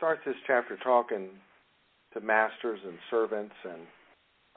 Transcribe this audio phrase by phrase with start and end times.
[0.00, 1.28] starts this chapter talking
[2.14, 3.82] to masters and servants, and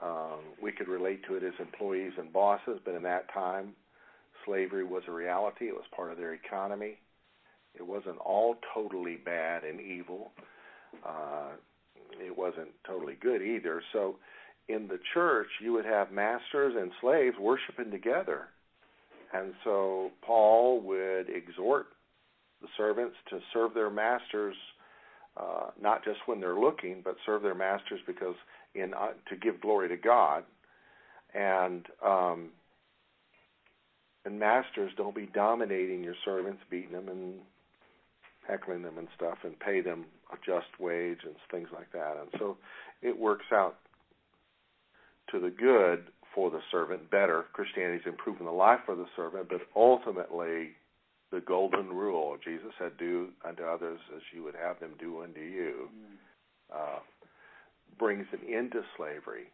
[0.01, 2.79] um, we could relate to it as employees and bosses.
[2.85, 3.74] But in that time,
[4.46, 5.66] slavery was a reality.
[5.66, 6.96] It was part of their economy.
[7.76, 10.32] It wasn't all totally bad and evil.
[11.06, 11.57] Uh,
[12.25, 13.84] it wasn't totally good either.
[13.91, 14.16] So
[14.70, 18.48] in the church, you would have masters and slaves worshiping together.
[19.34, 21.88] And so Paul would exhort
[22.62, 24.55] the servants to serve their masters
[25.38, 28.35] uh, not just when they're looking, but serve their masters because
[28.76, 30.44] in uh, to give glory to God.
[31.34, 32.49] And um,
[34.25, 37.39] and masters don't be dominating your servants, beating them and
[38.48, 42.17] heckling them and stuff, and pay them a just wage and things like that.
[42.20, 42.58] And so
[43.02, 43.77] it works out
[45.31, 46.05] to the good
[46.36, 47.45] for the servant better.
[47.53, 50.72] Christianity is improving the life for the servant, but ultimately
[51.34, 52.38] the golden rule.
[52.44, 56.16] Jesus said, "Do unto others as you would have them do unto you," mm.
[56.73, 57.00] uh,
[57.98, 59.52] brings an end to slavery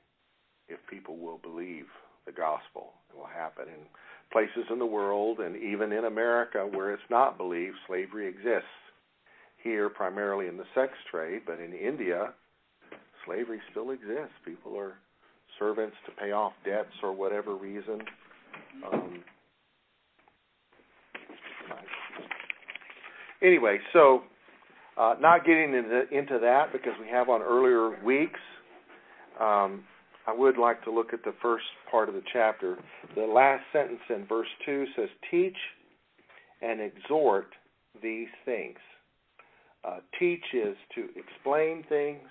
[0.68, 1.86] if people will believe
[2.26, 2.94] the gospel.
[3.10, 3.86] It will happen in
[4.32, 7.76] places in the world and even in America where it's not believed.
[7.88, 8.68] Slavery exists
[9.64, 12.34] here, primarily in the sex trade, but in India,
[13.26, 14.36] slavery still exists.
[14.46, 14.94] People are
[15.58, 18.02] servants to pay off debts or whatever reason.
[18.92, 19.24] Um,
[23.42, 24.24] Anyway, so
[24.98, 28.40] uh, not getting into, into that because we have on earlier weeks.
[29.40, 29.84] Um,
[30.28, 32.78] I would like to look at the first part of the chapter.
[33.16, 35.56] The last sentence in verse 2 says, Teach
[36.62, 37.48] and exhort
[38.04, 38.78] these things.
[39.84, 42.28] Uh, teach is to explain things,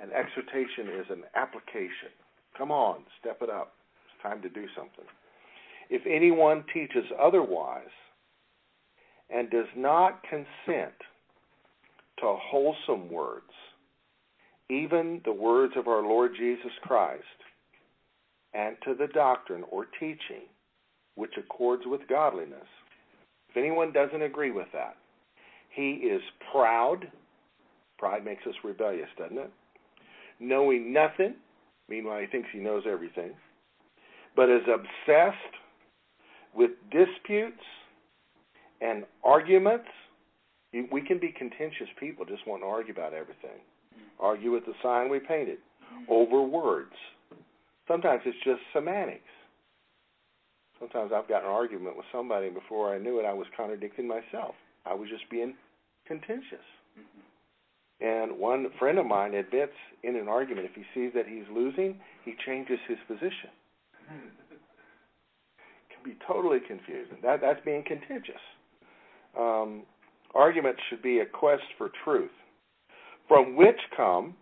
[0.00, 2.14] and exhortation is an application.
[2.56, 3.72] Come on, step it up.
[4.06, 5.04] It's time to do something.
[5.90, 7.90] If anyone teaches otherwise,
[9.34, 10.94] and does not consent
[12.18, 13.50] to wholesome words,
[14.68, 17.22] even the words of our Lord Jesus Christ,
[18.54, 20.46] and to the doctrine or teaching
[21.14, 22.68] which accords with godliness.
[23.48, 24.96] If anyone doesn't agree with that,
[25.74, 26.22] he is
[26.52, 27.10] proud.
[27.98, 29.50] Pride makes us rebellious, doesn't it?
[30.40, 31.34] Knowing nothing,
[31.88, 33.32] meanwhile he thinks he knows everything,
[34.36, 35.36] but is obsessed
[36.54, 37.62] with disputes
[38.82, 39.86] and arguments,
[40.90, 43.60] we can be contentious people, just want to argue about everything.
[44.18, 45.58] Argue with the sign we painted
[46.08, 46.92] over words.
[47.86, 49.22] Sometimes it's just semantics.
[50.80, 54.08] Sometimes I've got an argument with somebody, and before I knew it, I was contradicting
[54.08, 54.54] myself.
[54.84, 55.54] I was just being
[56.06, 56.66] contentious.
[58.00, 62.00] And one friend of mine admits in an argument, if he sees that he's losing,
[62.24, 63.54] he changes his position.
[64.10, 67.18] It can be totally confusing.
[67.22, 68.42] That that's being contentious
[69.38, 69.82] um,
[70.34, 72.30] arguments should be a quest for truth,
[73.28, 74.34] from which come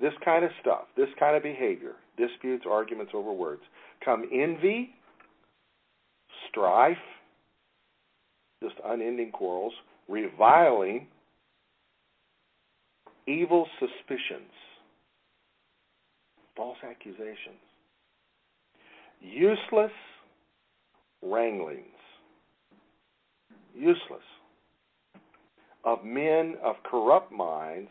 [0.00, 3.62] this kind of stuff, this kind of behavior, disputes, arguments over words,
[4.04, 4.90] come envy,
[6.48, 6.96] strife,
[8.62, 9.72] just unending quarrels,
[10.08, 11.06] reviling,
[13.26, 14.52] evil suspicions,
[16.56, 17.60] false accusations,
[19.20, 19.92] useless
[21.22, 21.95] wranglings
[23.76, 24.24] useless,
[25.84, 27.90] of men of corrupt minds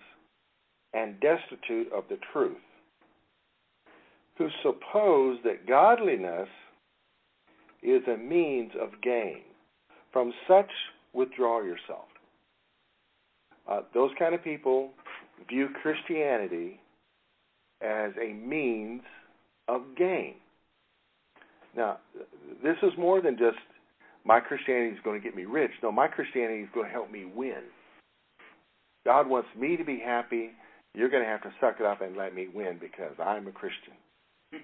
[0.94, 2.58] and destitute of the truth,
[4.38, 6.50] who suppose that godliness
[7.82, 9.42] is a means of gain.
[10.12, 10.70] From such,
[11.14, 12.06] withdraw yourself.
[13.70, 14.92] Uh, those kind of people
[15.50, 16.80] view Christianity
[17.82, 19.02] as a means
[19.68, 20.36] of gain.
[21.76, 21.98] Now,
[22.64, 23.58] this is more than just
[24.26, 25.72] my Christianity is going to get me rich.
[25.84, 27.62] No, my Christianity is going to help me win.
[29.06, 30.50] God wants me to be happy.
[30.96, 33.52] You're going to have to suck it up and let me win because I'm a
[33.52, 33.94] Christian.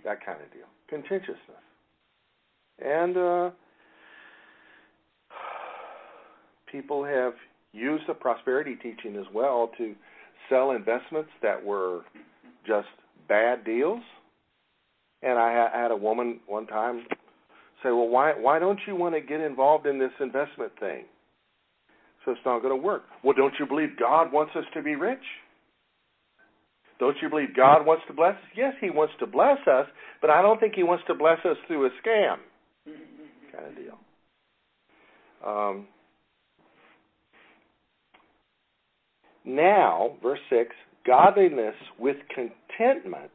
[0.03, 0.65] That kind of deal.
[0.89, 1.37] Contentiousness.
[2.83, 3.49] And uh,
[6.71, 7.33] people have
[7.73, 9.93] used the prosperity teaching as well to
[10.49, 12.01] sell investments that were
[12.65, 12.87] just
[13.27, 14.01] bad deals.
[15.21, 17.05] And I had a woman one time
[17.83, 21.05] say, well, why why don't you want to get involved in this investment thing?
[22.23, 23.03] So it's not going to work.
[23.23, 25.23] Well, don't you believe God wants us to be rich?
[26.99, 28.49] Don't you believe God wants to bless us?
[28.55, 29.87] Yes, He wants to bless us,
[30.21, 32.37] but I don't think He wants to bless us through a scam
[33.51, 33.97] kind of deal.
[35.45, 35.87] Um,
[39.43, 40.69] now, verse 6
[41.05, 43.31] godliness with contentment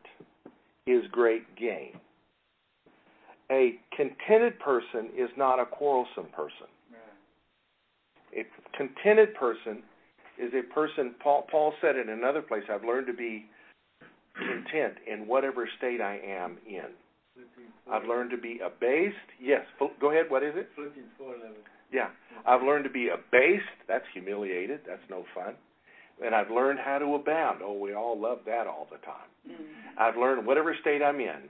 [0.86, 1.98] is great gain
[3.50, 6.66] a contented person is not a quarrelsome person.
[8.36, 8.44] A
[8.76, 9.82] contented person
[10.38, 11.14] is a person.
[11.22, 13.46] Paul Paul said in another place, "I've learned to be
[14.34, 16.92] content in whatever state I am in."
[17.90, 19.16] I've learned to be abased.
[19.40, 19.64] Yes,
[20.00, 20.28] go ahead.
[20.28, 20.68] What is it?
[20.74, 21.56] Philippians four eleven.
[21.92, 22.10] Yeah,
[22.44, 23.64] I've learned to be abased.
[23.86, 24.80] That's humiliated.
[24.86, 25.54] That's no fun.
[26.22, 27.60] And I've learned how to abound.
[27.62, 29.28] Oh, we all love that all the time.
[29.48, 29.98] Mm-hmm.
[29.98, 31.48] I've learned whatever state I'm in.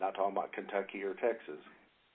[0.00, 1.60] Not talking about Kentucky or Texas,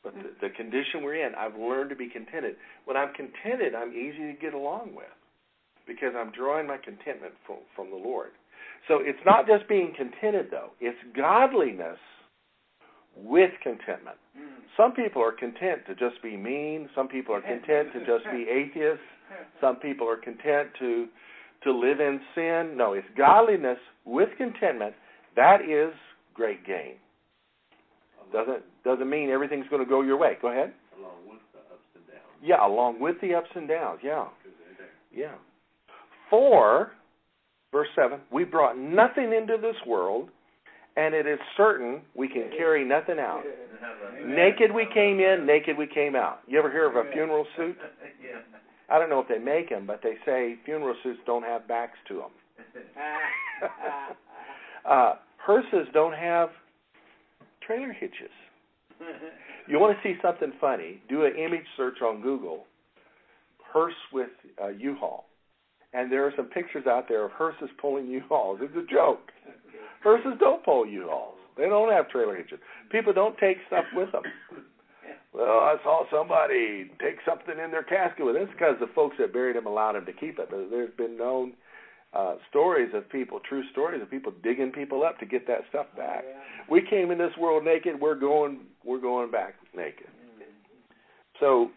[0.03, 1.33] but the, the condition we're in.
[1.35, 2.55] I've learned to be contented.
[2.85, 5.11] When I'm contented, I'm easy to get along with
[5.87, 8.31] because I'm drawing my contentment from from the Lord.
[8.87, 11.99] So it's not just being contented though; it's godliness
[13.15, 14.17] with contentment.
[14.37, 14.63] Mm.
[14.77, 16.89] Some people are content to just be mean.
[16.95, 19.03] Some people are content to just be atheists.
[19.59, 21.07] Some people are content to
[21.63, 22.77] to live in sin.
[22.77, 24.93] No, it's godliness with contentment.
[25.35, 25.93] That is
[26.33, 26.95] great gain.
[28.31, 30.37] Doesn't doesn't mean everything's going to go your way.
[30.41, 30.73] Go ahead.
[30.97, 32.43] Along with the ups and downs.
[32.43, 33.99] Yeah, along with the ups and downs.
[34.03, 34.25] Yeah.
[35.13, 35.35] Yeah.
[36.29, 36.91] For
[37.71, 40.29] verse seven, we brought nothing into this world
[40.95, 43.43] and it is certain we can carry nothing out.
[44.25, 46.39] Naked we came in, naked we came out.
[46.47, 47.77] You ever hear of a funeral suit?
[48.89, 51.97] I don't know if they make them, but they say funeral suits don't have backs
[52.07, 52.31] to them.
[54.89, 56.49] uh, hearses don't have
[57.69, 58.33] trailer hitches.
[59.67, 60.99] You want to see something funny?
[61.09, 62.65] Do an image search on Google,
[63.71, 65.25] hearse with uh, U-Haul,
[65.93, 68.61] and there are some pictures out there of hearses pulling U-Hauls.
[68.63, 69.29] It's a joke.
[70.01, 71.35] Hearses don't pull U-Hauls.
[71.55, 72.57] They don't have trailer hitches.
[72.91, 74.23] People don't take stuff with them.
[75.35, 78.41] Well, I saw somebody take something in their casket with it.
[78.41, 80.47] It's because the folks that buried him allowed him to keep it.
[80.49, 81.53] But there's been known
[82.13, 85.87] uh, stories of people, true stories of people digging people up to get that stuff
[85.95, 86.23] back.
[86.25, 86.63] Oh, yeah.
[86.69, 87.99] We came in this world naked.
[87.99, 88.61] We're going.
[88.83, 90.07] We're going back naked.
[91.39, 91.69] So,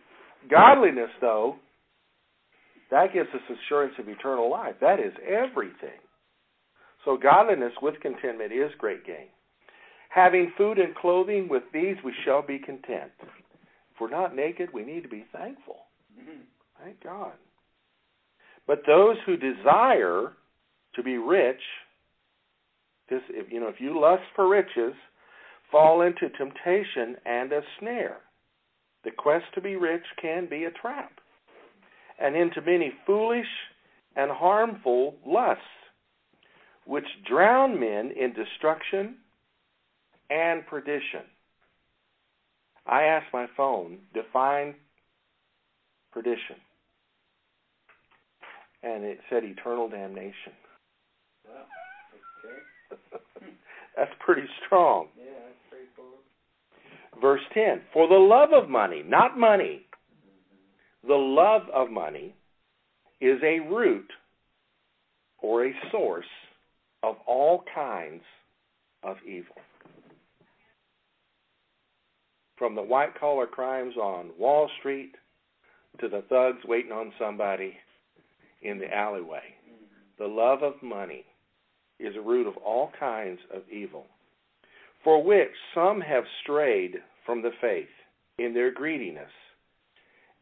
[0.50, 1.56] godliness, though,
[2.90, 4.74] that gives us assurance of eternal life.
[4.80, 5.98] That is everything.
[7.04, 9.28] So godliness with contentment is great gain.
[10.10, 13.10] Having food and clothing, with these we shall be content.
[13.20, 15.86] If we're not naked, we need to be thankful.
[16.20, 16.42] Mm-hmm.
[16.84, 17.32] Thank God.
[18.66, 20.32] But those who desire
[20.94, 21.60] to be rich,
[23.08, 24.94] this, if, you know, if you lust for riches,
[25.70, 28.18] fall into temptation and a snare.
[29.04, 31.12] The quest to be rich can be a trap,
[32.20, 33.46] and into many foolish
[34.14, 35.64] and harmful lusts
[36.84, 39.16] which drown men in destruction
[40.30, 41.22] and perdition.
[42.86, 44.74] I asked my phone, define
[46.12, 46.56] perdition.
[48.82, 50.52] And it said eternal damnation.
[51.46, 52.98] okay.
[53.40, 53.48] Hmm.
[53.96, 55.08] that's pretty strong.
[55.16, 55.24] Yeah,
[55.70, 55.92] that's.
[57.20, 61.08] Verse 10 For the love of money, not money, mm-hmm.
[61.08, 62.34] the love of money
[63.20, 64.10] is a root
[65.40, 66.26] or a source
[67.02, 68.22] of all kinds
[69.02, 69.56] of evil.
[72.56, 75.12] From the white collar crimes on Wall Street
[76.00, 77.76] to the thugs waiting on somebody
[78.62, 79.42] in the alleyway.
[80.18, 81.24] The love of money
[81.98, 84.06] is a root of all kinds of evil,
[85.04, 87.88] for which some have strayed from the faith
[88.38, 89.30] in their greediness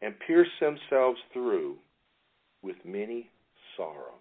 [0.01, 1.77] and pierced themselves through
[2.63, 3.29] with many
[3.77, 4.17] sorrows.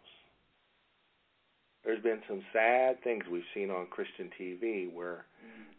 [1.84, 5.24] There's been some sad things we've seen on Christian TV where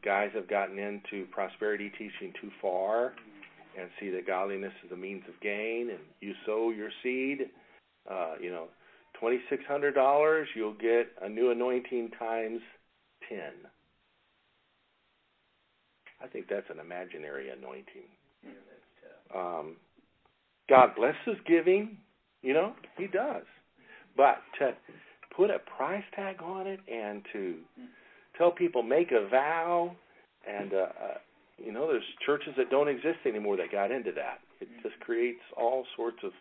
[0.04, 3.14] guys have gotten into prosperity teaching too far
[3.80, 7.50] and see that godliness is a means of gain and you sow your seed
[8.10, 8.66] uh you know
[9.20, 12.62] twenty six hundred dollars you'll get a new anointing times
[13.30, 13.54] ten.
[16.24, 18.10] I think that's an imaginary anointing.
[19.36, 19.76] Um
[20.70, 21.98] god blesses giving
[22.42, 23.44] you know he does.
[24.18, 24.74] But to
[25.36, 27.56] put a price tag on it and to
[28.38, 29.96] tell people make a vow
[30.48, 31.18] and uh, uh
[31.58, 34.40] you know there's churches that don't exist anymore that got into that.
[34.60, 36.32] It just creates all sorts of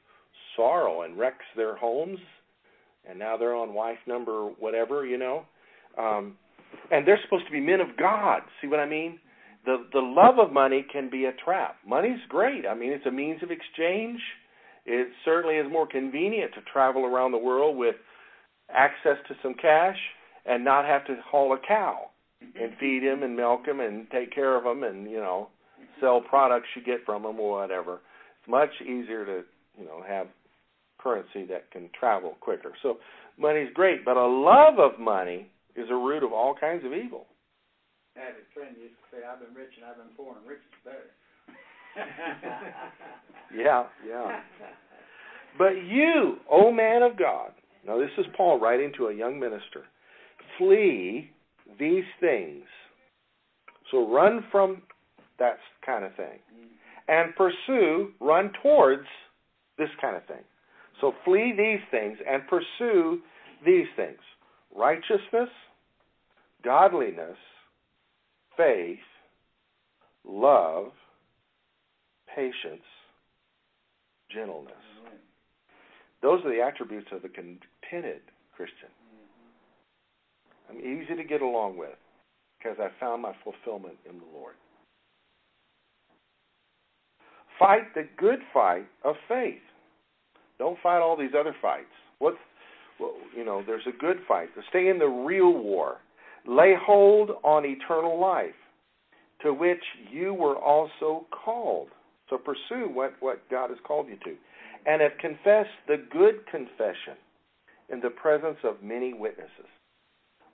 [0.57, 2.19] sorrow and wrecks their homes
[3.09, 5.45] and now they're on wife number whatever you know?
[5.99, 6.37] Um
[6.91, 8.43] and they're supposed to be men of god.
[8.61, 9.19] See what i mean?
[9.65, 11.77] The the love of money can be a trap.
[11.87, 12.67] Money's great.
[12.67, 14.21] I mean it's a means of exchange.
[14.87, 17.97] It certainly is more convenient to travel around the world with
[18.73, 19.99] access to some cash
[20.47, 24.35] and not have to haul a cow and feed him and milk him and take
[24.35, 25.49] care of him and you know
[26.01, 28.01] sell products you get from him or whatever.
[28.41, 29.43] It's much easier to
[29.79, 30.29] you know have
[31.03, 32.73] currency that can travel quicker.
[32.83, 32.99] So
[33.39, 37.27] money's great, but a love of money is a root of all kinds of evil.
[38.17, 40.47] I had a friend used to say, "I've been rich and I've been poor, and
[40.47, 41.11] rich is better."
[43.57, 44.41] yeah, yeah.
[45.59, 47.53] But you, O man of God,
[47.87, 49.85] now this is Paul writing to a young minister,
[50.59, 51.31] flee
[51.79, 52.65] these things.
[53.91, 54.83] So run from
[55.39, 56.39] that kind of thing.
[56.55, 56.67] Mm-hmm.
[57.09, 59.07] And pursue, run towards
[59.79, 60.45] this kind of thing.
[61.01, 63.21] So flee these things and pursue
[63.65, 64.19] these things
[64.75, 65.49] righteousness,
[66.65, 67.37] godliness,
[68.57, 68.99] faith,
[70.25, 70.93] love,
[72.35, 72.85] patience,
[74.33, 74.75] gentleness.
[76.23, 78.21] Those are the attributes of a contented
[78.55, 78.91] Christian.
[80.69, 81.97] I'm easy to get along with
[82.59, 84.55] because I found my fulfillment in the Lord.
[87.59, 89.61] Fight the good fight of faith.
[90.61, 91.89] Don't fight all these other fights.
[92.19, 92.37] What's
[93.01, 94.51] well, you know, there's a good fight.
[94.69, 95.97] Stay in the real war.
[96.47, 98.55] Lay hold on eternal life,
[99.41, 101.89] to which you were also called.
[102.29, 104.37] So pursue what, what God has called you to.
[104.85, 107.17] And have confessed the good confession
[107.89, 109.69] in the presence of many witnesses.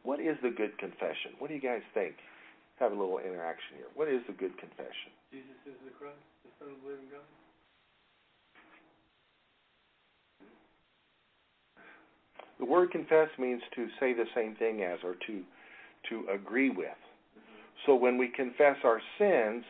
[0.05, 1.35] What is the good confession?
[1.39, 2.15] What do you guys think?
[2.79, 3.91] Have a little interaction here.
[3.95, 5.11] What is the good confession?
[5.33, 7.27] Jesus is the Christ, the Son of the living God.
[12.59, 15.43] The word confess means to say the same thing as or to
[16.11, 16.87] to agree with.
[16.87, 17.43] Mm-hmm.
[17.85, 19.65] So when we confess our sins,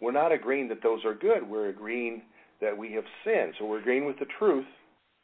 [0.00, 1.48] we're not agreeing that those are good.
[1.48, 2.22] We're agreeing
[2.60, 3.54] that we have sinned.
[3.58, 4.66] So we're agreeing with the truth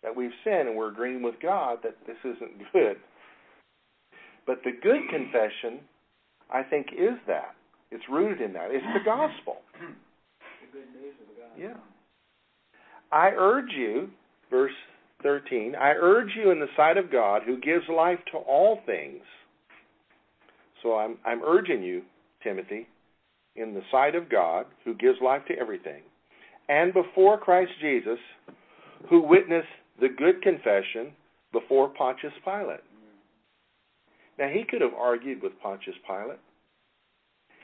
[0.02, 2.96] that we've sinned, and we're agreeing with God that this isn't good.
[4.46, 5.80] But the good confession,
[6.50, 7.54] I think, is that.
[7.90, 8.70] It's rooted in that.
[8.70, 9.58] It's the gospel.
[10.72, 11.62] The good news of the gospel.
[11.62, 11.80] Yeah.
[13.10, 14.10] I urge you,
[14.50, 14.72] verse
[15.22, 19.22] 13, I urge you in the sight of God who gives life to all things.
[20.82, 22.02] So I'm, I'm urging you,
[22.42, 22.86] Timothy,
[23.56, 26.02] in the sight of God who gives life to everything,
[26.68, 28.18] and before Christ Jesus,
[29.10, 29.66] who witnessed
[30.00, 31.12] the good confession
[31.52, 32.80] before Pontius Pilate.
[34.38, 36.38] Now, he could have argued with Pontius Pilate.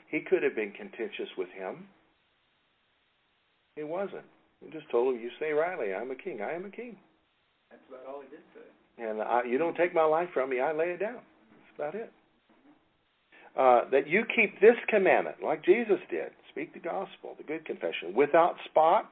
[0.09, 1.87] He could have been contentious with him.
[3.75, 4.25] He wasn't.
[4.63, 6.41] He just told him, You say rightly, I'm a king.
[6.41, 6.97] I am a king.
[7.69, 9.03] That's about all he did say.
[9.03, 11.19] And I, you don't take my life from me, I lay it down.
[11.19, 12.11] That's about it.
[13.57, 18.13] Uh, that you keep this commandment, like Jesus did speak the gospel, the good confession,
[18.13, 19.09] without spot,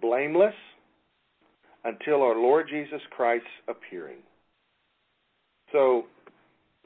[0.00, 0.54] blameless,
[1.84, 4.18] until our Lord Jesus Christ's appearing.
[5.72, 6.04] So,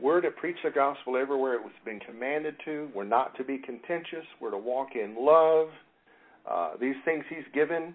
[0.01, 2.89] we're to preach the gospel everywhere it was been commanded to.
[2.95, 4.25] We're not to be contentious.
[4.41, 5.69] We're to walk in love.
[6.49, 7.95] Uh, these things He's given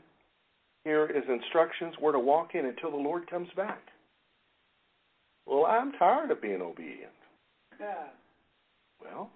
[0.83, 1.95] here as instructions.
[2.01, 3.81] We're to walk in until the Lord comes back.
[5.45, 7.11] Well, I'm tired of being obedient.
[7.79, 8.07] Yeah.
[9.01, 9.29] Well,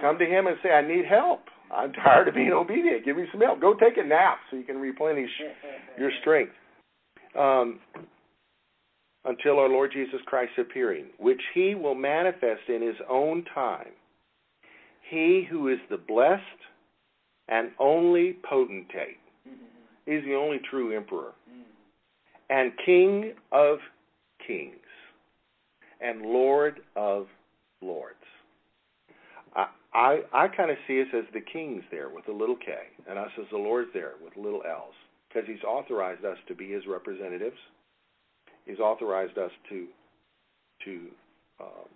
[0.00, 1.40] come to Him and say, I need help.
[1.70, 3.04] I'm tired of being obedient.
[3.04, 3.60] Give me some help.
[3.60, 5.30] Go take a nap so you can replenish
[5.98, 6.52] your strength.
[7.38, 7.80] Um,
[9.24, 13.92] until our Lord Jesus Christ appearing, which he will manifest in his own time.
[15.08, 16.42] He who is the blessed
[17.48, 19.18] and only potentate.
[20.06, 21.32] He's the only true emperor.
[22.50, 23.78] And King of
[24.46, 24.76] kings
[26.00, 27.26] and Lord of
[27.80, 28.16] lords.
[29.54, 32.74] I I, I kind of see us as the kings there with a little k,
[33.08, 34.94] and us as the lords there with little l's,
[35.28, 37.58] because he's authorized us to be his representatives
[38.66, 39.86] He's authorized us to
[40.84, 40.90] to
[41.60, 41.88] um,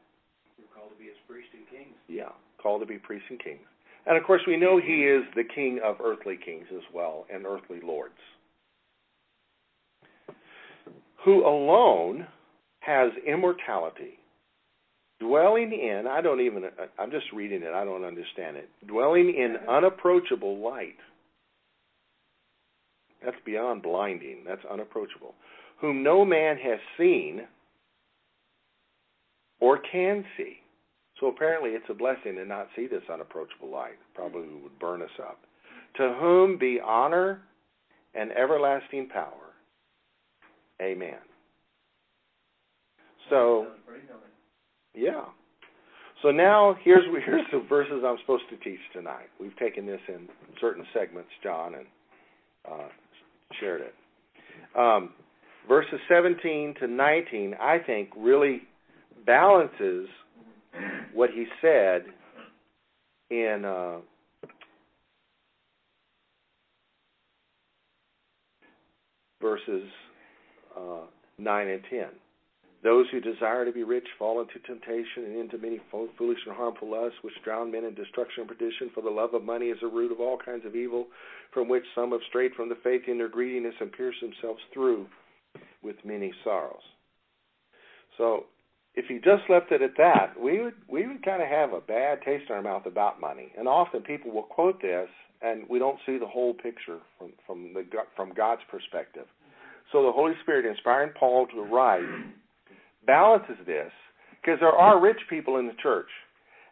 [0.58, 1.94] We're called to be his priests and kings.
[2.08, 2.30] yeah,
[2.62, 3.66] called to be priests and kings.
[4.06, 7.44] And of course, we know he is the king of earthly kings as well and
[7.44, 8.14] earthly lords,
[11.25, 12.26] who alone
[12.80, 14.18] has immortality,
[15.18, 16.64] dwelling in, I don't even,
[16.98, 20.98] I'm just reading it, I don't understand it, dwelling in unapproachable light.
[23.25, 25.34] That's beyond blinding, that's unapproachable
[25.80, 27.42] whom no man has seen
[29.60, 30.58] or can see.
[31.20, 33.99] So apparently it's a blessing to not see this unapproachable light.
[34.14, 35.38] Probably would burn us up.
[35.96, 37.40] To whom be honor
[38.14, 39.32] and everlasting power.
[40.80, 41.18] Amen.
[43.30, 43.66] So,
[44.94, 45.25] yeah.
[46.23, 49.28] So now here's here's the verses I'm supposed to teach tonight.
[49.40, 50.28] We've taken this in
[50.61, 51.87] certain segments, John, and
[52.70, 52.88] uh,
[53.61, 53.94] shared it.
[54.76, 55.11] Um,
[55.68, 58.62] verses 17 to 19, I think, really
[59.25, 60.08] balances
[61.14, 62.04] what he said
[63.30, 63.99] in uh,
[69.40, 69.88] verses
[70.76, 71.06] uh,
[71.38, 72.06] 9 and 10.
[72.85, 76.90] Those who desire to be rich fall into temptation and into many foolish and harmful
[76.90, 78.90] lusts, which drown men in destruction and perdition.
[78.95, 81.06] For the love of money is the root of all kinds of evil,
[81.52, 85.06] from which some have strayed from the faith in their greediness and pierced themselves through
[85.83, 86.83] with many sorrows.
[88.18, 88.45] So,
[88.96, 91.80] if you just left it at that, we would we would kind of have a
[91.80, 93.52] bad taste in our mouth about money.
[93.56, 95.08] And often people will quote this,
[95.42, 97.84] and we don't see the whole picture from from the
[98.16, 99.26] from God's perspective.
[99.92, 102.02] So the Holy Spirit inspiring Paul to write
[103.06, 103.92] balances this
[104.40, 106.08] because there are rich people in the church.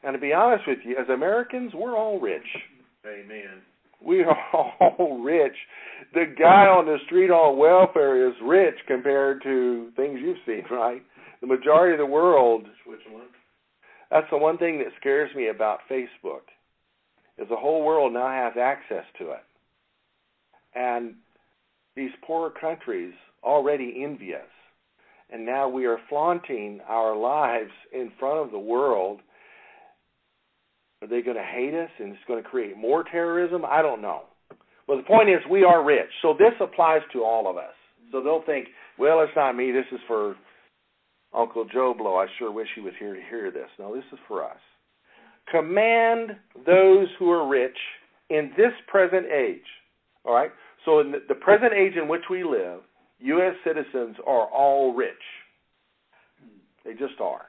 [0.02, 2.42] And to be honest with you, as Americans, we're all rich.
[3.06, 3.62] Amen.
[4.04, 5.54] We are all rich.
[6.12, 11.02] The guy on the street on welfare is rich compared to things you've seen, right?
[11.44, 12.64] The majority of the world.
[12.84, 13.28] Switzerland.
[14.10, 16.48] That's the one thing that scares me about Facebook,
[17.36, 19.44] is the whole world now has access to it,
[20.74, 21.14] and
[21.96, 24.48] these poorer countries already envy us
[25.34, 29.20] and now we are flaunting our lives in front of the world.
[31.02, 33.64] Are they going to hate us and it's going to create more terrorism?
[33.64, 34.22] I don't know.
[34.86, 36.10] But the point is, we are rich.
[36.22, 37.74] So this applies to all of us.
[38.12, 39.72] So they'll think, well, it's not me.
[39.72, 40.36] This is for
[41.34, 42.16] Uncle Joe Blow.
[42.16, 43.68] I sure wish he was here to hear this.
[43.78, 44.58] No, this is for us.
[45.50, 46.30] Command
[46.66, 47.76] those who are rich
[48.30, 49.60] in this present age.
[50.24, 50.50] All right?
[50.84, 52.80] So in the present age in which we live,
[53.20, 53.54] U.S.
[53.64, 55.12] citizens are all rich.
[56.84, 57.46] They just are.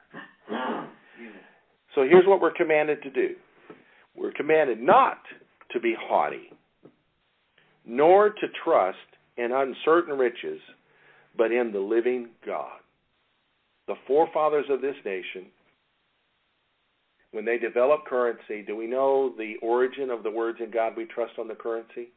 [1.94, 3.34] So here's what we're commanded to do
[4.14, 5.18] we're commanded not
[5.72, 6.50] to be haughty,
[7.84, 8.98] nor to trust
[9.36, 10.60] in uncertain riches,
[11.36, 12.78] but in the living God.
[13.86, 15.46] The forefathers of this nation,
[17.30, 21.04] when they developed currency, do we know the origin of the words in God we
[21.04, 22.08] trust on the currency?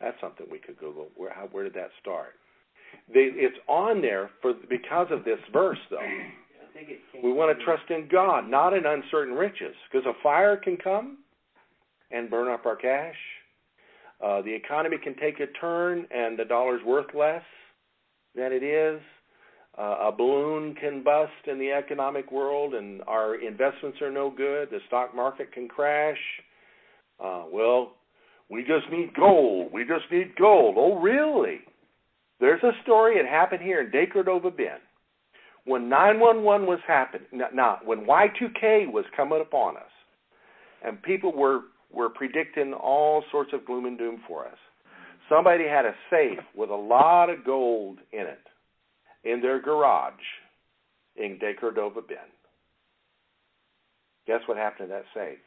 [0.00, 1.08] That's something we could Google.
[1.16, 2.34] Where how, where did that start?
[3.12, 5.98] They, it's on there for because of this verse, though.
[7.22, 11.18] We want to trust in God, not in uncertain riches, because a fire can come
[12.10, 13.14] and burn up our cash.
[14.22, 17.42] Uh, the economy can take a turn, and the dollar's worth less
[18.34, 19.00] than it is.
[19.76, 24.70] Uh, a balloon can bust in the economic world, and our investments are no good.
[24.70, 26.18] The stock market can crash.
[27.22, 27.94] Uh, well,
[28.48, 29.72] we just need gold.
[29.72, 30.76] We just need gold.
[30.78, 31.60] Oh, really?
[32.38, 33.16] There's a story.
[33.16, 34.80] It happened here in Decordova Bend.
[35.64, 39.82] When 911 was happening, now when Y2K was coming upon us,
[40.84, 44.58] and people were were predicting all sorts of gloom and doom for us.
[45.28, 48.46] Somebody had a safe with a lot of gold in it
[49.24, 50.12] in their garage
[51.16, 52.20] in Decordova Bend.
[54.26, 55.38] Guess what happened to that safe?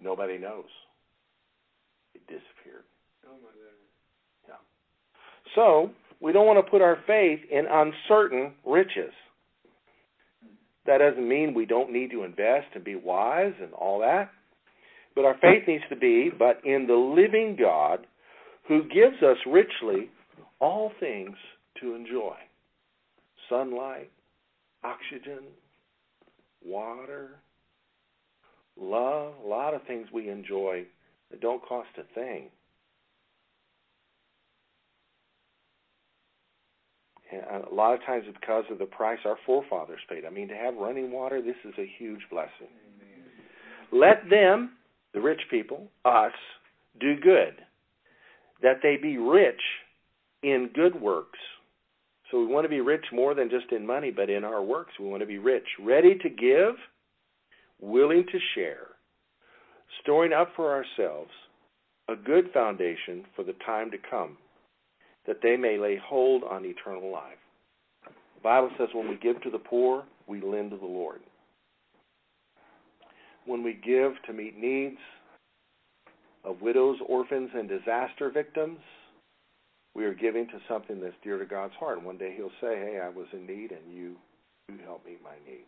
[0.00, 0.64] Nobody knows.
[2.14, 2.84] It disappeared.
[3.26, 4.48] Oh my goodness.
[4.48, 4.54] Yeah.
[5.54, 9.12] So we don't want to put our faith in uncertain riches.
[10.86, 14.30] That doesn't mean we don't need to invest and be wise and all that.
[15.16, 18.06] But our faith needs to be, but in the living God
[18.68, 20.10] who gives us richly
[20.60, 21.36] all things
[21.80, 22.34] to enjoy
[23.48, 24.10] sunlight,
[24.84, 25.44] oxygen,
[26.64, 27.30] water,
[28.78, 30.84] love, a lot of things we enjoy
[31.30, 32.50] that don't cost a thing.
[37.32, 40.24] And uh, a lot of times it's because of the price our forefathers paid.
[40.24, 42.70] I mean, to have running water, this is a huge blessing.
[42.70, 44.00] Amen.
[44.00, 44.72] Let them,
[45.14, 46.32] the rich people, us,
[47.00, 47.54] do good,
[48.62, 49.60] that they be rich
[50.42, 51.38] in good works.
[52.30, 54.92] So we want to be rich more than just in money, but in our works.
[54.98, 56.74] We want to be rich, ready to give
[57.80, 58.86] willing to share,
[60.02, 61.30] storing up for ourselves
[62.08, 64.36] a good foundation for the time to come,
[65.26, 67.38] that they may lay hold on eternal life.
[68.04, 71.20] The Bible says when we give to the poor, we lend to the Lord.
[73.46, 74.98] When we give to meet needs
[76.44, 78.78] of widows, orphans, and disaster victims,
[79.94, 81.98] we are giving to something that's dear to God's heart.
[81.98, 84.16] And one day He'll say, Hey, I was in need, and you,
[84.68, 85.64] you helped meet my need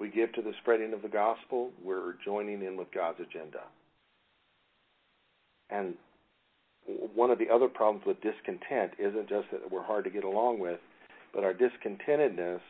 [0.00, 3.60] we give to the spreading of the gospel, we're joining in with God's agenda.
[5.68, 5.94] And
[7.14, 10.58] one of the other problems with discontent isn't just that we're hard to get along
[10.58, 10.80] with,
[11.34, 12.60] but our discontentedness,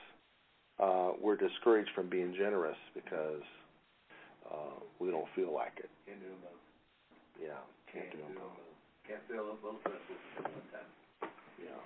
[0.80, 3.42] uh, we're discouraged from being generous because
[4.50, 5.90] uh, we don't feel like it.
[6.06, 6.62] Can't do them both.
[7.40, 8.60] Yeah, can't, can't do them both.
[9.06, 11.30] Can't fill both vessels at one time.
[11.58, 11.80] Yeah.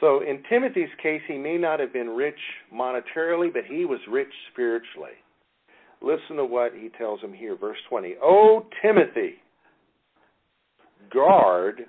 [0.00, 2.38] So in Timothy's case, he may not have been rich
[2.72, 5.16] monetarily, but he was rich spiritually.
[6.02, 8.16] Listen to what he tells him here, verse 20.
[8.22, 9.36] O Timothy,
[11.12, 11.86] guard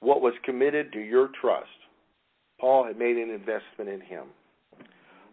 [0.00, 1.68] what was committed to your trust.
[2.58, 4.26] Paul had made an investment in him.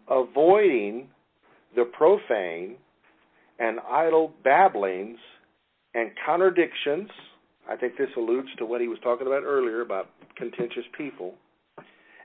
[0.08, 1.08] Avoiding
[1.74, 2.76] the profane
[3.62, 5.18] and idle babblings
[5.94, 7.08] and contradictions.
[7.70, 11.34] I think this alludes to what he was talking about earlier about contentious people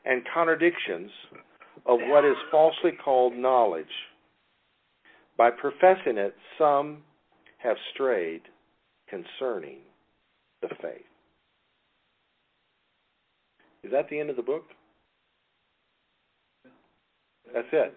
[0.03, 1.11] and contradictions
[1.85, 3.85] of what is falsely called knowledge.
[5.37, 7.03] By professing it, some
[7.59, 8.41] have strayed
[9.07, 9.77] concerning
[10.61, 11.05] the faith.
[13.83, 14.63] Is that the end of the book?
[17.53, 17.95] That's it.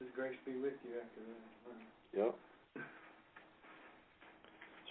[0.00, 1.51] His grace be with you after that.
[2.16, 2.34] Yep.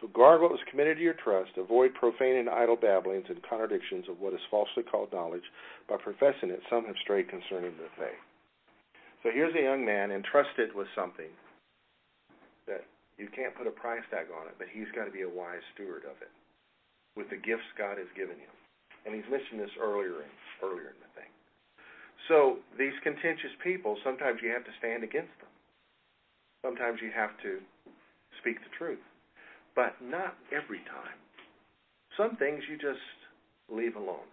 [0.02, 1.52] So guard what was committed to your trust.
[1.58, 5.46] Avoid profane and idle babblings and contradictions of what is falsely called knowledge.
[5.88, 8.18] By professing it, some have strayed concerning the faith.
[9.22, 11.30] So here's a young man entrusted with something
[12.66, 12.82] that
[13.22, 15.62] you can't put a price tag on it, but he's got to be a wise
[15.78, 16.34] steward of it
[17.14, 18.54] with the gifts God has given him.
[19.06, 20.32] And he's mentioned this earlier in,
[20.66, 21.30] earlier in the thing.
[22.26, 25.54] So these contentious people, sometimes you have to stand against them.
[26.62, 27.60] Sometimes you have to
[28.40, 29.00] speak the truth
[29.76, 31.18] but not every time.
[32.18, 33.02] Some things you just
[33.72, 34.28] leave alone.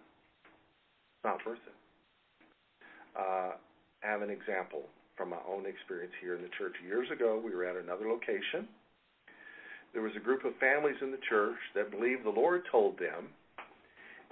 [1.15, 1.77] It's not worth it.
[3.17, 4.83] Uh, I have an example
[5.15, 6.73] from my own experience here in the church.
[6.85, 8.67] Years ago, we were at another location.
[9.93, 13.31] There was a group of families in the church that believed the Lord told them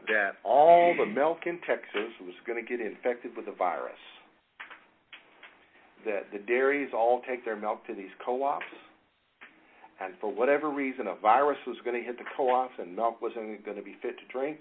[0.07, 3.99] that all the milk in Texas was going to get infected with a virus.
[6.07, 8.63] That the dairies all take their milk to these co-ops
[9.99, 13.65] and for whatever reason, a virus was going to hit the co-ops, and milk wasn't
[13.65, 14.59] going to be fit to drink,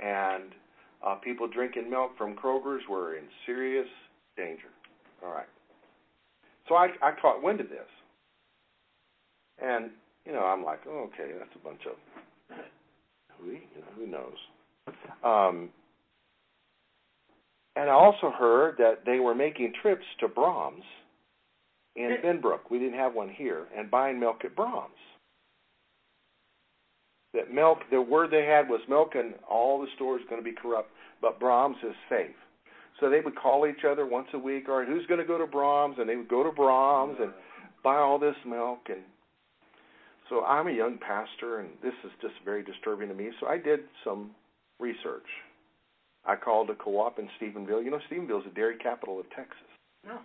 [0.00, 0.52] and
[1.06, 3.86] uh, people drinking milk from Kroger's were in serious
[4.36, 4.68] danger.
[5.22, 5.48] All right.
[6.68, 7.86] So I, I caught wind of this,
[9.62, 9.90] and
[10.24, 12.56] you know I'm like, oh, okay, that's a bunch of
[13.38, 14.38] who you know who knows.
[15.22, 15.68] Um,
[17.76, 20.84] and I also heard that they were making trips to Braum's
[21.94, 22.70] in Benbrook.
[22.70, 24.90] We didn't have one here, and buying milk at Braum's.
[27.34, 30.56] That milk, the word they had was milk and all the stores going to be
[30.56, 32.34] corrupt, but Braum's is safe.
[32.98, 35.36] So they would call each other once a week, all right, who's going to go
[35.36, 35.98] to Braum's?
[35.98, 37.30] And they would go to Braum's and
[37.84, 38.78] buy all this milk.
[38.88, 39.02] And
[40.30, 43.30] so I'm a young pastor, and this is just very disturbing to me.
[43.38, 44.30] So I did some
[44.80, 45.26] research.
[46.26, 47.84] I called a co-op in Stephenville.
[47.84, 49.68] You know, Stephenville is the dairy capital of Texas.
[50.04, 50.18] No,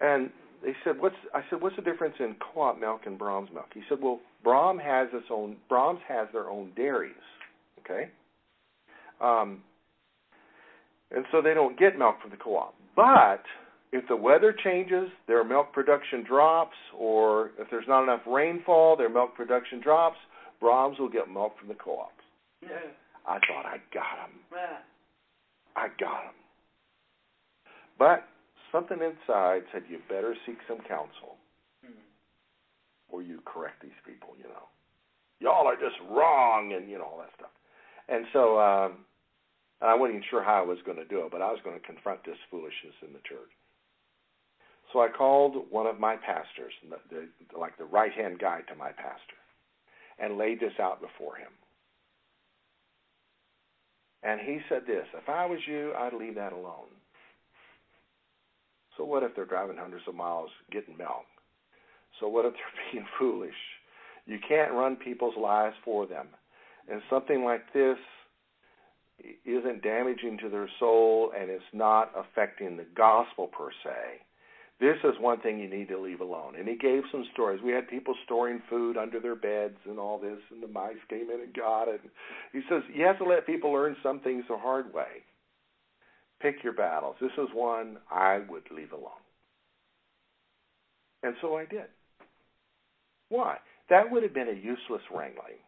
[0.00, 0.30] and
[0.62, 3.82] they said, "What's?" I said, "What's the difference in co-op milk and Braum's milk?" He
[3.88, 5.56] said, "Well, Braum has its own.
[5.70, 7.14] Braum's has their own dairies,
[7.80, 8.10] okay,
[9.20, 9.62] um,
[11.10, 12.74] and so they don't get milk from the co-op.
[12.94, 13.42] But
[13.92, 19.10] if the weather changes, their milk production drops, or if there's not enough rainfall, their
[19.10, 20.18] milk production drops.
[20.62, 22.12] Braum's will get milk from the co-ops."
[22.62, 22.78] Yeah.
[23.26, 24.38] I thought I got him.
[24.52, 24.78] Yeah.
[25.74, 26.38] I got him.
[27.98, 28.24] But
[28.72, 31.36] something inside said you better seek some counsel
[31.84, 32.00] Hmm.
[33.08, 34.68] or you correct these people, you know.
[35.40, 37.52] Y'all are just wrong and you know all that stuff.
[38.08, 39.04] And so um
[39.82, 41.78] I wasn't even sure how I was going to do it, but I was going
[41.78, 43.52] to confront this foolishness in the church.
[44.92, 48.74] So I called one of my pastors, the, the, like the right hand guy to
[48.74, 49.36] my pastor,
[50.18, 51.52] and laid this out before him.
[54.26, 56.90] And he said this If I was you, I'd leave that alone.
[58.96, 61.26] So what if they're driving hundreds of miles getting milk?
[62.18, 63.54] So what if they're being foolish?
[64.26, 66.26] You can't run people's lives for them.
[66.90, 67.98] And something like this
[69.44, 74.25] isn't damaging to their soul and it's not affecting the gospel per se.
[74.78, 76.54] This is one thing you need to leave alone.
[76.58, 77.62] And he gave some stories.
[77.64, 81.30] We had people storing food under their beds and all this, and the mice came
[81.30, 82.00] in and got it.
[82.52, 85.24] He says you have to let people learn some things the hard way.
[86.40, 87.16] Pick your battles.
[87.20, 89.22] This is one I would leave alone.
[91.22, 91.86] And so I did.
[93.30, 93.56] Why?
[93.88, 95.58] That would have been a useless wrangling.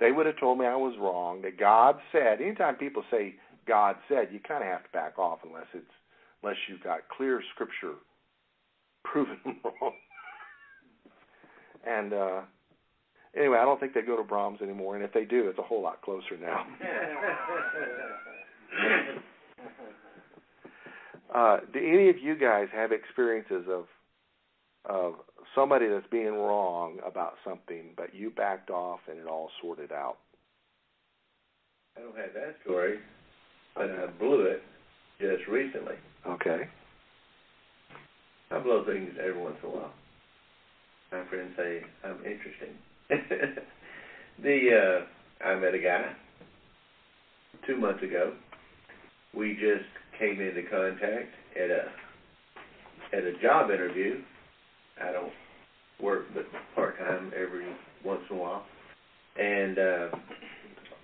[0.00, 2.40] They would have told me I was wrong, that God said.
[2.40, 3.36] Anytime people say
[3.66, 5.86] God said, you kind of have to back off unless it's
[6.42, 7.96] unless you've got clear scripture
[9.12, 9.92] proving wrong.
[11.86, 12.40] and uh
[13.36, 15.62] anyway, I don't think they go to Braum's anymore, and if they do, it's a
[15.62, 16.66] whole lot closer now.
[21.34, 23.84] Uh, do any of you guys have experiences of
[24.86, 25.14] of
[25.54, 30.16] somebody that's being wrong about something, but you backed off and it all sorted out?
[31.96, 32.98] I don't have that story,
[33.74, 34.62] but I blew it
[35.20, 35.96] just recently.
[36.26, 36.68] Okay.
[38.50, 39.92] I blow things every once in a while.
[41.12, 42.74] My friends say I'm interesting.
[44.42, 45.04] the
[45.42, 46.12] uh, I met a guy
[47.66, 48.34] two months ago.
[49.34, 49.84] We just
[50.18, 51.90] came into contact at a
[53.12, 54.18] at a job interview.
[55.00, 55.32] I don't
[56.00, 57.66] work but part time every
[58.04, 58.62] once in a while,
[59.38, 60.08] and uh,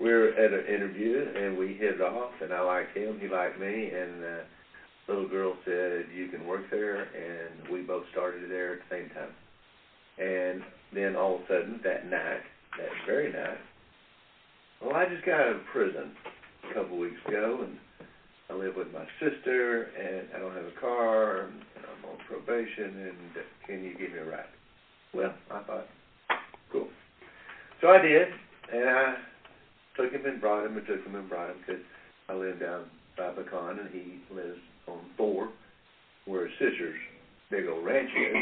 [0.01, 3.29] we were at an interview and we hit it off, and I liked him, he
[3.29, 4.43] liked me, and uh,
[5.09, 9.11] little girl said you can work there, and we both started there at the same
[9.11, 9.35] time.
[10.19, 10.63] And
[10.93, 12.43] then all of a sudden that night,
[12.79, 13.59] that very night,
[14.81, 16.13] well, I just got out of prison
[16.71, 17.79] a couple weeks ago, and
[18.51, 23.09] I live with my sister, and I don't have a car, and I'm on probation,
[23.09, 24.45] and can you give me a ride?
[25.13, 25.87] Well, I thought,
[26.71, 26.89] cool.
[27.81, 28.29] So I did,
[28.73, 29.15] and I
[29.97, 31.83] took him and brought him, and took him and brought him, because
[32.29, 32.85] I live down
[33.17, 35.49] by Pecan, and he lives on four,
[36.27, 36.99] where his sister's
[37.51, 38.37] big old ranch is.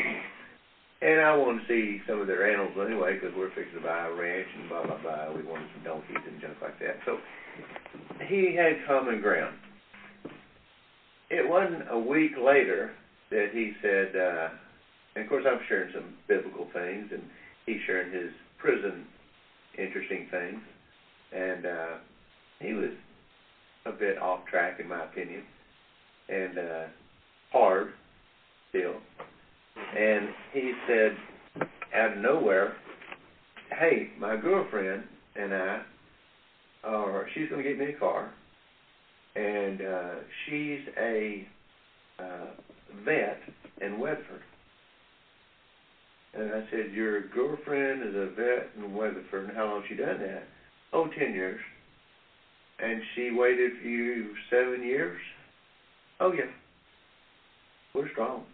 [1.02, 4.06] And I wanted to see some of their animals anyway, because we're fixing to buy
[4.06, 5.32] a ranch and blah, blah, blah.
[5.34, 6.98] We wanted some donkeys and junk like that.
[7.04, 7.18] So
[8.28, 9.56] he had common ground.
[11.28, 12.92] It wasn't a week later
[13.30, 14.48] that he said, uh,
[15.16, 17.22] and of course I'm sharing some biblical things, and
[17.66, 19.06] he's sharing his prison
[19.76, 20.60] interesting things.
[21.32, 21.94] And uh,
[22.60, 22.90] he was
[23.86, 25.42] a bit off track, in my opinion,
[26.56, 26.84] and uh,
[27.50, 27.92] hard
[28.70, 28.94] still.
[29.96, 31.16] And he said,
[31.94, 32.76] out of nowhere,
[33.78, 35.04] hey, my girlfriend
[35.36, 35.82] and I,
[36.84, 38.32] are, she's going to get me a car,
[39.36, 40.14] and uh,
[40.46, 41.46] she's a
[42.18, 42.46] uh,
[43.04, 43.38] vet
[43.80, 44.42] in Weatherford.
[46.34, 49.94] And I said, your girlfriend is a vet in Weatherford, and how long has she
[49.94, 50.44] done that?
[50.92, 51.60] Oh, ten years.
[52.78, 55.20] And she waited for you seven years?
[56.22, 56.44] Oh, yeah.
[57.94, 58.44] We're strong.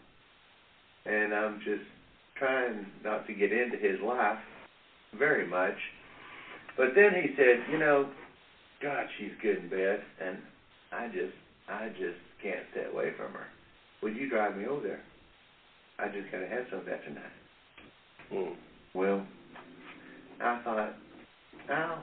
[1.05, 1.85] And I'm just
[2.39, 4.39] trying not to get into his life
[5.19, 5.75] very much.
[6.79, 8.09] But then he said, you know,
[8.81, 10.39] God, she's good in bed, and
[10.93, 11.35] I just,
[11.69, 13.49] I just can't stay away from her.
[14.03, 15.03] Would you drive me over there?
[15.99, 17.23] I just got to have some of that tonight.
[18.33, 18.55] Mm.
[18.95, 19.27] Well,
[20.41, 20.95] I thought,
[21.69, 22.03] I'll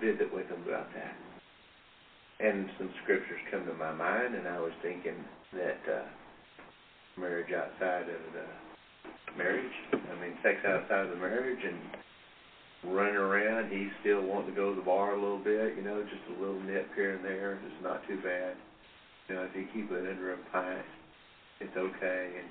[0.00, 1.31] visit with him about that.
[2.42, 5.14] And some scriptures come to my mind, and I was thinking
[5.54, 6.02] that uh,
[7.20, 13.70] marriage outside of the marriage, I mean, sex outside of the marriage, and running around,
[13.70, 16.40] he's still wanting to go to the bar a little bit, you know, just a
[16.40, 18.56] little nip here and there, it's not too bad.
[19.28, 20.84] You know, if you keep it under a pint,
[21.60, 22.30] it's okay.
[22.42, 22.48] And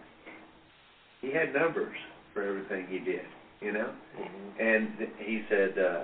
[1.19, 1.97] he had numbers
[2.33, 3.27] for everything he did,
[3.59, 3.91] you know.
[4.17, 4.61] Mm-hmm.
[4.61, 6.03] And he said, uh,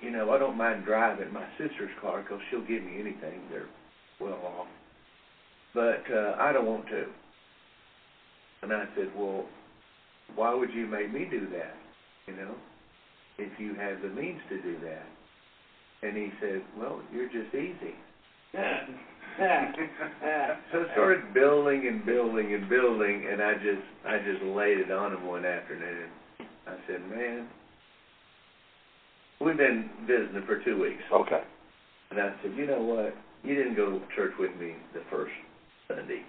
[0.00, 3.40] you know, I don't mind driving my sister's car because she'll give me anything.
[3.50, 3.68] They're
[4.20, 4.66] well off.
[5.74, 7.06] But uh, I don't want to.
[8.62, 9.44] And I said, well,
[10.34, 11.74] why would you make me do that?
[12.26, 12.54] You know,
[13.38, 15.06] if you have the means to do that.
[16.02, 17.94] And he said, well, you're just easy.
[20.70, 24.90] So it started building and building and building, and I just I just laid it
[24.92, 26.08] on him one afternoon.
[26.66, 27.46] I said, man,
[29.44, 31.02] we've been visiting for two weeks.
[31.12, 31.42] Okay.
[32.10, 33.14] And I said, you know what?
[33.42, 35.32] You didn't go to church with me the first
[35.86, 36.22] Sunday,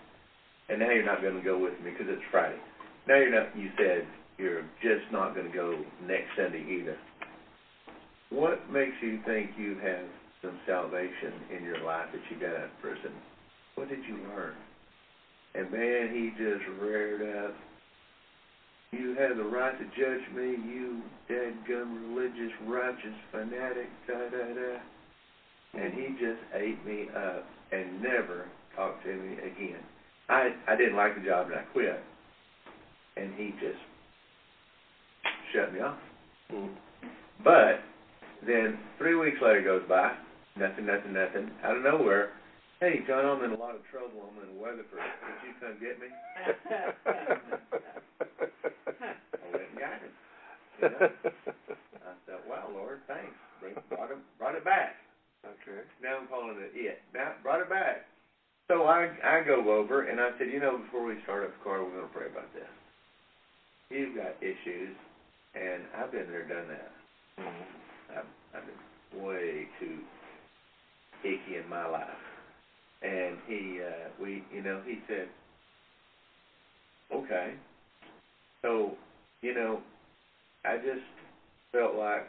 [0.67, 2.59] and now you're not going to go with me because it's Friday.
[3.07, 3.55] Now you're not.
[3.57, 4.05] You said
[4.37, 6.97] you're just not going to go next Sunday either.
[8.31, 10.05] What makes you think you have
[10.41, 13.13] some salvation in your life that you got out of prison?
[13.75, 14.55] What did you learn?
[15.53, 17.55] And man, he just reared up.
[18.91, 24.53] You have the right to judge me, you dead dadgum religious, righteous fanatic, da da
[24.53, 24.79] da.
[25.73, 28.45] And he just ate me up and never
[28.75, 29.81] talked to me again.
[30.29, 31.99] I I didn't like the job and I quit.
[33.17, 33.79] And he just
[35.53, 35.97] shut me off.
[36.51, 36.69] Mm.
[37.43, 37.79] But
[38.45, 40.13] then three weeks later goes by,
[40.57, 41.51] nothing, nothing, nothing.
[41.63, 42.31] Out of nowhere,
[42.79, 44.27] hey John, I'm in a lot of trouble.
[44.27, 44.99] I'm in Weatherford.
[44.99, 46.07] Could you come get me?
[48.99, 50.13] I went and got him.
[50.81, 51.09] You know?
[52.03, 53.33] I thought, wow, Lord, thanks.
[53.61, 54.95] Bring, brought it, brought it back.
[55.45, 55.81] okay.
[56.03, 56.99] Now I'm calling it it.
[57.13, 58.05] Now brought it back.
[58.67, 61.63] So I I go over and I said, you know, before we start up the
[61.63, 62.67] car, we're going to pray about this.
[63.89, 64.97] You've got issues,
[65.53, 66.91] and I've been there, done that.
[67.39, 68.17] Mm.
[68.17, 69.99] I've, I've been way too
[71.23, 72.24] icky in my life.
[73.05, 75.27] And he, uh, we, you know, he said,
[77.13, 77.53] okay.
[78.63, 78.95] So,
[79.43, 79.81] you know,
[80.65, 81.03] I just
[81.71, 82.25] felt like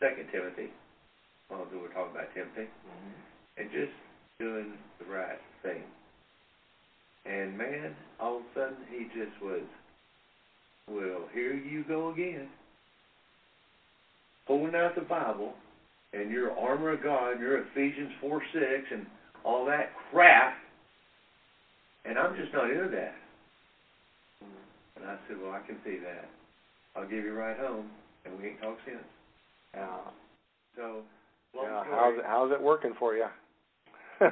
[0.00, 0.70] Second Timothy,
[1.48, 3.60] while we were talking about Timothy, Mm-hmm.
[3.62, 3.92] and just
[4.40, 5.82] doing the right thing.
[7.26, 9.62] And man, all of a sudden he just was,
[10.90, 12.48] well, here you go again.
[14.46, 15.54] pulling out the Bible
[16.12, 19.06] and your armor of God, your Ephesians four six, and
[19.46, 20.54] all that crap,
[22.04, 23.14] and I'm just not into that.
[24.96, 26.28] And I said, well, I can see that.
[26.96, 27.86] I'll give you a ride home,
[28.24, 28.98] and we ain't talked since.
[29.74, 29.86] Yeah.
[30.74, 31.02] So,
[31.54, 31.82] long Yeah.
[31.82, 31.96] story.
[31.96, 33.26] How's it, how's it working for you?
[34.20, 34.28] I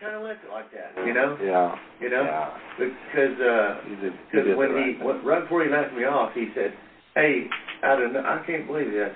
[0.00, 1.36] kind of left it like that, you know.
[1.40, 1.76] Yeah.
[2.00, 2.58] You know, Yeah.
[2.78, 5.24] because uh, You did, you because did when right he thing.
[5.24, 6.72] right before he left me off, he said,
[7.14, 7.44] "Hey,
[7.82, 9.14] I don't know, I can't believe this.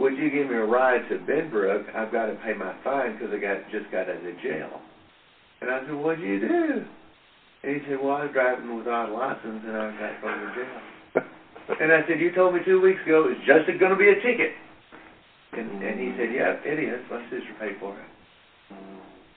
[0.00, 1.94] Would you give me a ride to Benbrook?
[1.94, 4.80] I've got to pay my fine because I got just got out of jail."
[5.60, 6.84] And I said, "What'd you do?"
[7.62, 10.54] And he said, "Well, I was driving without a license, and I got thrown in
[10.54, 10.80] jail."
[11.70, 14.08] And I said, "You told me two weeks ago it was just going to be
[14.08, 14.50] a ticket."
[15.52, 16.98] And and he said, "Yeah, it is.
[17.10, 18.10] My sister paid for it."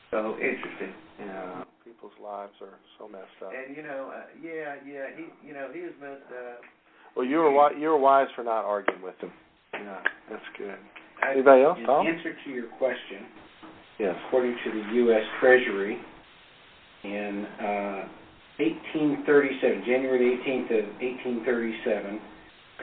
[0.09, 0.93] So interesting.
[1.19, 1.63] Yeah.
[1.83, 3.51] People's lives are so messed up.
[3.51, 6.61] And you know, uh, yeah, yeah, he, you know, he was messed up.
[7.15, 9.31] Well, you were wi- you were wise for not arguing with him.
[9.73, 10.77] Yeah, that's good.
[11.31, 12.07] Anybody else, In Tom?
[12.07, 13.25] answer to your question,
[13.99, 14.15] Yes.
[14.27, 15.23] according to the U.S.
[15.39, 15.97] Treasury,
[17.03, 18.07] in uh,
[18.57, 22.19] 1837, January 18th of 1837,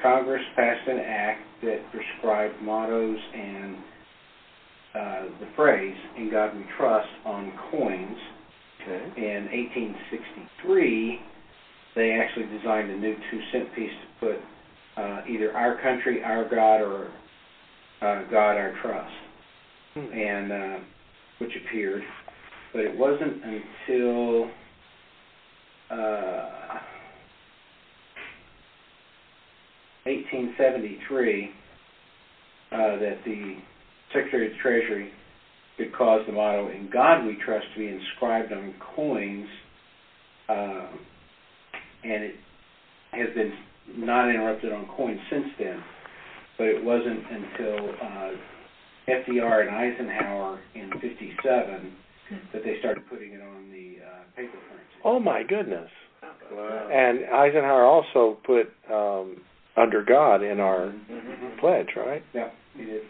[0.02, 3.76] Congress passed an act that prescribed mottos and
[4.94, 8.16] uh, the phrase "In God We Trust" on coins.
[8.82, 9.04] Okay.
[9.16, 11.20] In 1863,
[11.94, 14.36] they actually designed a new two-cent piece to put
[15.00, 17.10] uh, either "Our Country, Our God" or
[18.02, 19.14] uh, "God, Our Trust."
[19.94, 20.12] Hmm.
[20.12, 20.78] and uh,
[21.38, 22.02] which appeared,
[22.72, 24.44] but it wasn't until
[25.90, 26.78] uh,
[30.04, 31.50] 1873
[32.70, 33.56] uh, that the
[34.14, 35.10] Secretary of the Treasury
[35.76, 39.48] could cause the motto "In God We Trust" to be inscribed on coins,
[40.48, 40.86] uh,
[42.04, 42.34] and it
[43.10, 43.52] has been
[43.96, 45.82] not interrupted on coins since then.
[46.58, 48.30] But it wasn't until uh,
[49.08, 51.92] FDR and Eisenhower in '57
[52.52, 55.00] that they started putting it on the uh, paper currency.
[55.04, 55.88] Oh my goodness.
[56.52, 56.88] Wow.
[56.92, 59.40] And Eisenhower also put um,
[59.76, 61.58] under God in our Mhm.
[61.60, 62.22] pledge, right?
[62.34, 63.02] Yeah, he did.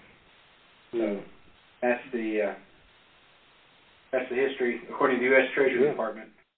[0.92, 1.20] So
[1.82, 2.54] that's the uh,
[4.12, 5.48] that's the history according to the U.S.
[5.54, 5.90] Treasury Yeah.
[5.90, 6.28] Department.